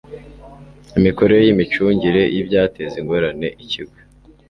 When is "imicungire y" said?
1.53-2.37